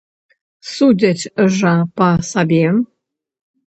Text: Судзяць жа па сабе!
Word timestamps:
Судзяць 0.75 1.23
жа 1.59 1.77
па 1.99 2.09
сабе! 2.35 2.67